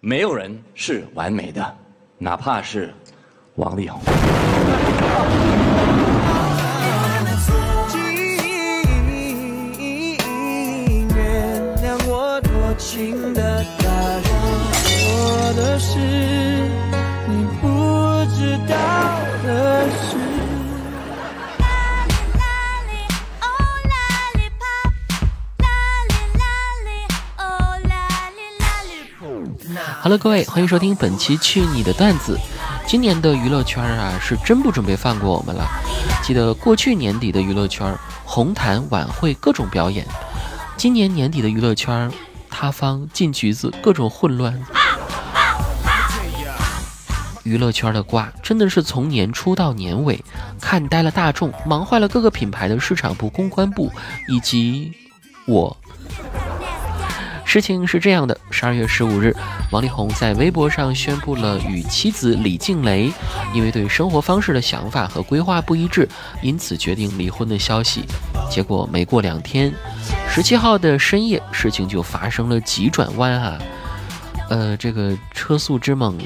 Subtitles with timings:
[0.00, 1.76] 没有人是完美的，
[2.18, 2.94] 哪怕是
[3.56, 4.00] 王力宏。
[11.16, 14.30] 原谅我多情的打扰，
[15.10, 15.98] 我的事。
[17.26, 17.66] 你不
[18.36, 18.76] 知道
[19.42, 20.27] 的事。
[30.00, 32.36] Hello，各位，欢迎收听本期《去你的段子》。
[32.88, 35.68] 今年的娱乐圈啊，是真不准备放过我们了。
[36.22, 37.92] 记得过去年底的娱乐圈，
[38.24, 40.04] 红毯晚会各种表演；
[40.76, 42.08] 今年年底的娱乐圈，
[42.48, 44.62] 塌方进局子，各种混乱。
[47.42, 50.24] 娱乐圈的瓜真的是从年初到年尾，
[50.60, 53.90] 看呆了大众，忙坏了各个品牌的市场部、公关部，
[54.28, 54.92] 以及
[55.46, 55.76] 我。
[57.48, 59.34] 事情是这样的，十二月十五日，
[59.72, 63.10] 王力宏在微博上宣布了与妻子李静蕾
[63.54, 66.06] 因为对生活方式的想法和规划不一致，
[66.42, 68.04] 因此决定离婚的消息。
[68.50, 69.72] 结果没过两天，
[70.28, 73.58] 十七号的深夜，事情就发生了急转弯啊！
[74.50, 76.18] 呃，这个车速之猛，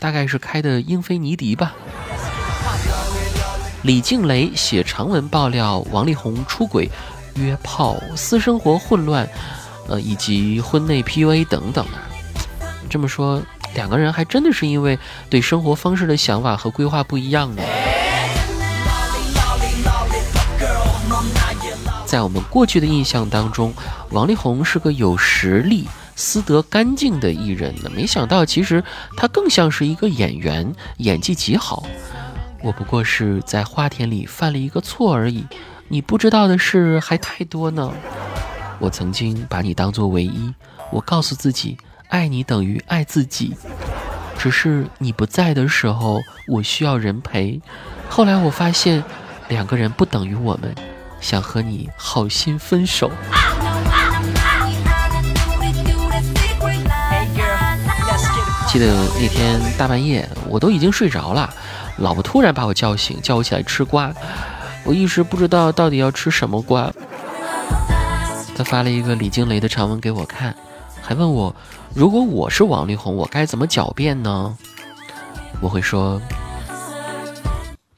[0.00, 1.72] 大概是开的英菲尼迪吧。
[3.82, 6.90] 李静蕾写长文爆料王力宏出轨、
[7.36, 9.28] 约炮、私生活混乱。
[9.88, 12.02] 呃，以及婚内 PUA 等等啊，
[12.88, 13.42] 这么说，
[13.74, 17.62] 两个人还真的是因为对生活方式的想法和规划不一样呢。
[22.06, 23.74] 在我们过去的印象当中，
[24.10, 27.90] 王力宏是个有实力、私德干净的艺人呢。
[27.92, 28.84] 没想到，其实
[29.16, 31.84] 他更像是一个演员，演技极好。
[32.62, 35.44] 我不过是在花田里犯了一个错而已，
[35.88, 37.92] 你不知道的事还太多呢。
[38.78, 40.52] 我曾经把你当作唯一，
[40.90, 43.56] 我告诉自己，爱你等于爱自己。
[44.36, 47.60] 只是你不在的时候，我需要人陪。
[48.08, 49.02] 后来我发现，
[49.48, 50.74] 两个人不等于我们，
[51.20, 53.10] 想和你好心分手。
[58.68, 61.48] 记得那天大半夜，我都已经睡着了，
[61.98, 64.12] 老婆突然把我叫醒，叫我起来吃瓜。
[64.82, 66.92] 我一时不知道到底要吃什么瓜。
[68.54, 70.54] 他发了一个李静蕾的长文给我看，
[71.02, 71.54] 还问我，
[71.92, 74.56] 如果我是王力宏，我该怎么狡辩呢？
[75.60, 76.20] 我会说，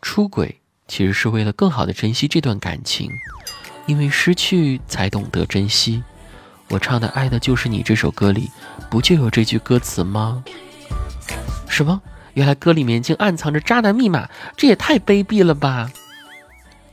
[0.00, 0.58] 出轨
[0.88, 3.10] 其实是为了更好的珍惜这段感情，
[3.86, 6.02] 因为失去才懂得珍惜。
[6.68, 8.50] 我唱的《爱的就是你》这首歌里，
[8.88, 10.42] 不就有这句歌词吗？
[11.68, 12.00] 什么？
[12.34, 15.90] 原来歌里面竟暗藏着渣男密码，这也太卑鄙了吧！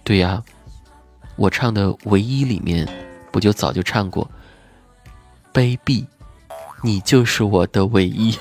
[0.04, 0.44] 对呀，
[1.36, 2.88] 我唱的《唯一》里面。
[3.34, 4.30] 不就早就唱过，
[5.52, 6.06] 卑鄙，
[6.84, 8.38] 你就是我的唯一。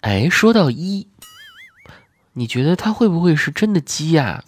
[0.00, 1.06] 哎，说到一，
[2.32, 4.42] 你觉得他会不会是真的鸡呀？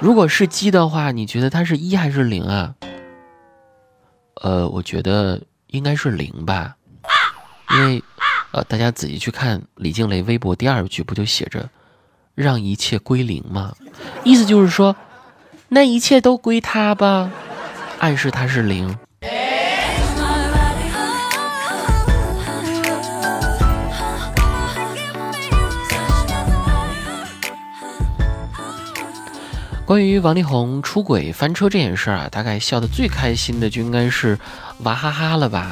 [0.00, 2.74] 如果是鸡的话，你觉得他是一还是零啊？
[4.42, 6.74] 呃，我觉得应该是零吧，
[7.70, 8.02] 因为
[8.50, 11.70] 呃，大家仔细去看李静蕾微博第二句，不就写着？
[12.34, 13.72] 让一切归零吗？
[14.24, 14.94] 意思就是说，
[15.68, 17.30] 那一切都归他吧，
[17.98, 18.96] 暗示他是零。
[29.84, 34.36] 关于王力宏出轨翻车这件事儿啊，大概笑得最开心的就应该是
[34.78, 35.70] 娃哈哈了吧。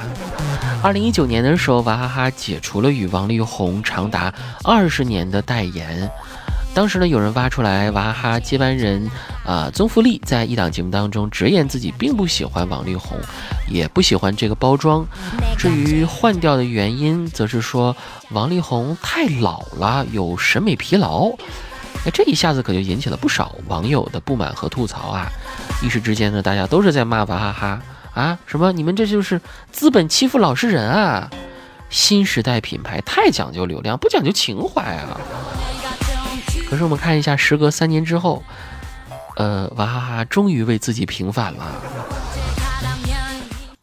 [0.84, 6.08] 二零一九年的时候，娃哈哈解除了与王力宏长达二十年的代言。
[6.74, 9.08] 当时呢，有人挖出来，娃哈哈接班人
[9.46, 13.16] 啊，宗馥莉在一档节目当中直言自己并不喜欢王力宏，
[13.68, 15.06] 也不喜欢这个包装。
[15.56, 17.96] 至于换掉的原因，则是说
[18.30, 21.30] 王力宏太老了，有审美疲劳。
[22.04, 25.30] 哎，这一下子可就引起了不少网友的不满和吐槽啊！
[25.80, 27.80] 一时之间呢，大家都是在骂娃哈哈
[28.14, 29.40] 啊，什么你们这就是
[29.70, 31.31] 资本欺负老实人啊！
[31.88, 35.20] 新时代品牌太讲究流量，不讲究情怀啊！
[36.75, 38.43] 可是我们看一下，时隔三年之后，
[39.37, 41.65] 呃，娃哈哈终于为自己平反了。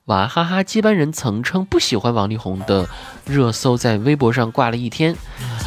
[0.07, 2.85] 娃哈哈接班人曾称不喜欢王力宏的
[3.25, 5.15] 热搜在微博上挂了一天，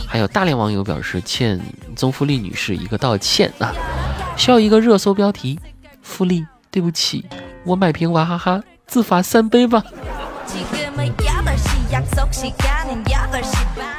[0.06, 1.58] 还有大量网友表示欠
[1.96, 3.72] 宗馥莉女士一个道歉啊，
[4.36, 5.58] 需要一个热搜标题：
[6.06, 7.24] 馥莉，对不起，
[7.64, 9.82] 我买瓶娃哈哈自罚三杯吧。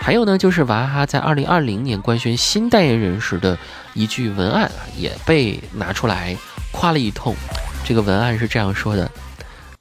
[0.06, 3.58] 还有呢，就是娃哈哈在二零二零年官宣新代言人时的
[3.96, 6.38] 一句文案啊，也被拿出来
[6.72, 7.36] 夸了一通。
[7.84, 9.10] 这个文案是这样说的：“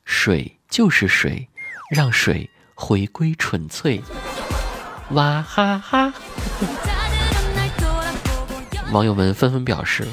[0.06, 1.46] 水就是水，
[1.90, 4.02] 让水回归纯粹。
[5.10, 6.14] 娃哈哈！
[8.92, 10.06] 网友们纷纷表示，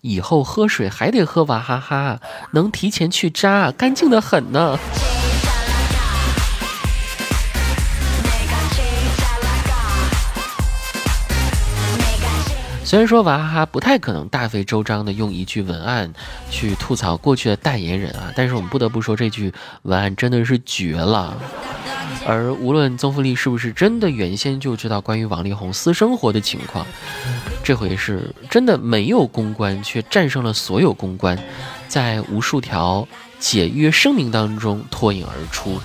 [0.00, 2.18] 以后喝水还得喝娃哈哈，
[2.52, 4.78] 能提前去渣，干净的很呢。
[12.86, 16.14] 虽然说娃哈哈不太可能大费周章的用一句文案
[16.52, 19.52] 去吐槽过去的代言人啊，但是我们不得不说这句
[19.82, 21.36] 文案真的是绝了。
[22.24, 26.86] 而无论宗馥莉是不是真的原先就知道关于王力宏私生活的情况，
[27.64, 31.36] 这回是真的没有公关却战胜了所有公关，
[31.88, 33.08] 在无数条
[33.40, 35.80] 解约声明当中脱颖而出。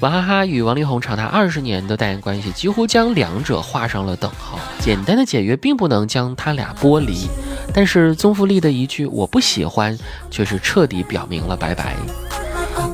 [0.00, 4.58] 娃哈哈与王力宏长达二十年的代言关系，几乎将两者画上了等号。
[4.78, 7.28] 简单的解约并不能将他俩剥离，
[7.74, 9.98] 但是宗馥莉的一句“我不喜欢”
[10.30, 11.94] 却是彻底表明了拜拜。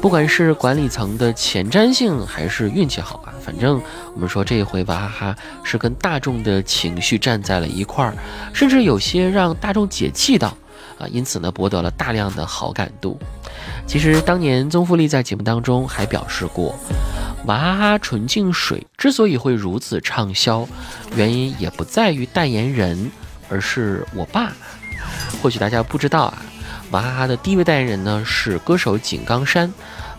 [0.02, 3.80] 不管是管理层的前瞻性，还是运气好吧，反正
[4.14, 8.16] 我们说这一回娃哈哈是跟大众的情绪站在了一块儿，
[8.52, 10.56] 甚至有些让大众解气到
[10.98, 13.18] 啊，因此呢博得了大量的好感度。
[13.86, 16.74] 其实当年宗馥莉在节目当中还表示过，
[17.46, 20.66] 娃哈哈纯净水之所以会如此畅销，
[21.14, 23.10] 原因也不在于代言人，
[23.48, 24.52] 而是我爸。
[25.42, 26.42] 或许大家不知道啊，
[26.90, 29.72] 娃哈哈的第一位代言人呢是歌手井冈山。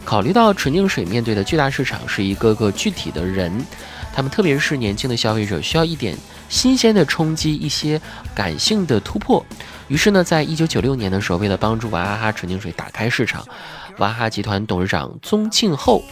[0.05, 3.51] 考虑到纯净水面对的巨大市场是一个个具体的人，
[4.15, 6.15] 他们特别是年轻的消费者需要一点
[6.47, 7.99] 新鲜的冲击，一些
[8.33, 9.45] 感性的突破。
[9.87, 13.45] 于是呢，在一九九六年的时候，为了帮助娃哈哈纯净水打开市场，
[13.99, 16.03] 娃哈哈集团董事长宗庆后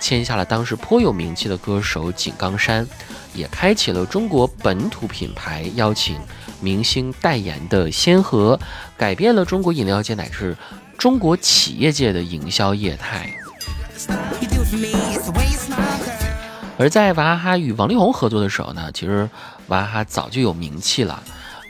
[0.00, 2.86] 签下了当时颇有名气的歌手井冈山，
[3.34, 6.20] 也开启了中国本土品牌邀请
[6.60, 8.60] 明星代言的先河，
[8.98, 10.54] 改变了中国饮料界乃至
[10.98, 13.30] 中国企业界的营销业态。
[16.78, 19.30] 而在娃哈哈与王力宏合作的时候呢，其实
[19.68, 21.22] 娃哈哈早就有名气了。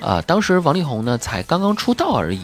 [0.03, 2.41] 呃，当时王力宏呢才刚刚出道而已，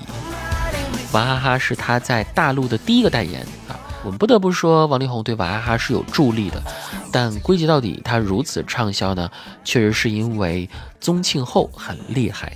[1.13, 3.75] 娃哈哈是他在大陆的第一个代言啊。
[4.05, 6.63] 我们不得不说，王力宏对娃哈哈是有助力的。
[7.11, 9.29] 但归结到底，他如此畅销呢，
[9.65, 10.69] 确实是因为
[11.01, 12.53] 宗庆后很厉害。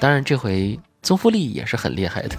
[0.00, 2.36] 当然，这回宗馥莉也是很厉害的。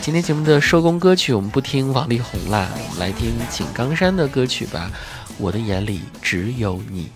[0.00, 4.88] 今天节目的收工歌曲，我们不听王力宏啦，我们来听井冈山的歌曲吧。
[5.36, 7.10] 我的眼里只有你。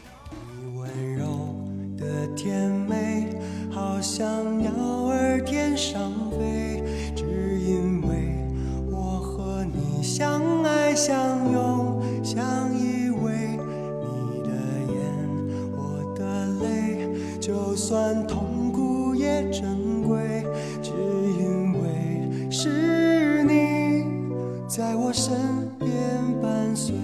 [17.75, 20.47] 就算痛苦也珍贵，
[20.81, 24.05] 只因为是你
[24.69, 25.35] 在我身
[25.81, 25.91] 边
[26.41, 26.94] 伴随。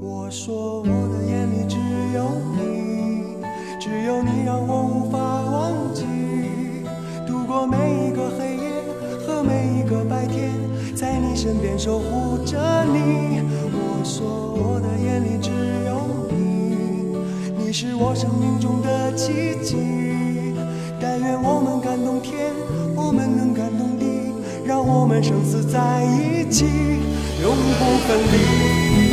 [0.00, 1.76] 我说我的眼里只
[2.14, 3.34] 有你。
[3.80, 6.04] 只有你让我无法忘记，
[7.26, 8.84] 度过每一个黑夜
[9.26, 10.52] 和每一个白天，
[10.94, 13.42] 在你身边守护着你。
[13.72, 14.24] 我说
[14.54, 15.50] 我的眼里只，
[17.70, 19.76] 你是我生命中的奇迹。
[21.00, 22.52] 但愿我们感动天，
[22.96, 24.32] 我们能感动地，
[24.64, 26.64] 让我们生死在一起，
[27.40, 29.09] 永不分离。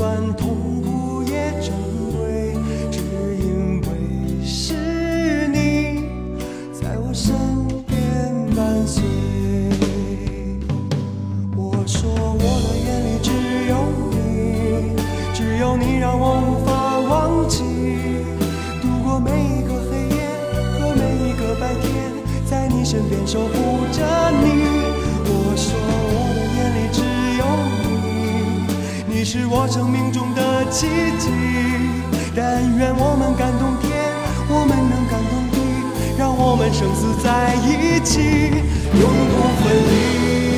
[0.00, 1.74] 算痛苦也珍
[2.16, 2.56] 贵
[2.90, 3.00] 只
[3.36, 6.08] 因为是你
[6.72, 7.36] 在我身
[7.86, 9.04] 边伴随
[11.54, 13.30] 我说我的眼里只
[13.68, 13.76] 有
[14.10, 14.96] 你
[15.34, 17.62] 只有你让我无法忘记
[18.80, 20.30] 度过每一个黑夜
[20.78, 22.10] 和每一个白天
[22.46, 23.40] 在你身边守
[29.50, 30.86] 我生命中的奇
[31.18, 31.28] 迹。
[32.36, 33.90] 但愿我们感动天，
[34.48, 35.58] 我们能感动地，
[36.16, 38.20] 让我们生死在一起，
[38.94, 40.49] 永不分离。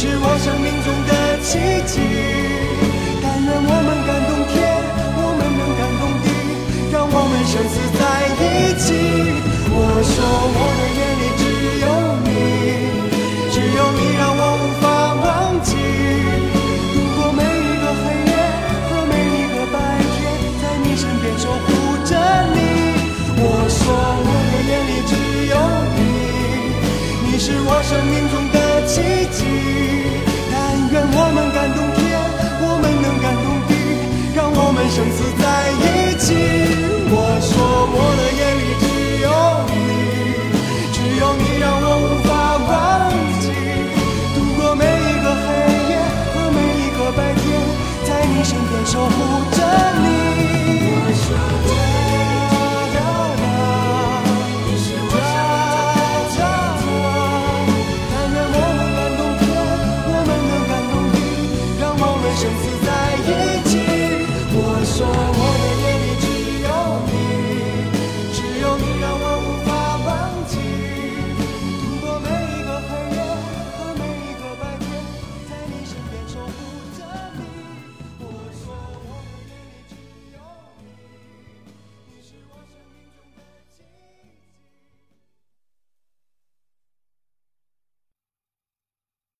[0.00, 1.12] 是我生命中的
[1.42, 1.58] 奇
[1.90, 1.98] 迹。
[3.20, 4.54] 但愿我们感动天，
[5.18, 6.30] 我们能感动地，
[6.94, 8.00] 让我们生死在
[8.38, 8.94] 一起。
[9.74, 10.22] 我说，
[10.54, 10.62] 我
[27.38, 29.46] 是我生命中的奇迹。
[30.50, 30.56] 但
[30.90, 32.18] 愿我们感动天，
[32.60, 33.72] 我们能感动地，
[34.34, 35.46] 让我们生死在
[35.78, 36.34] 一起。
[37.10, 37.54] 我说，
[37.94, 38.87] 我的眼里只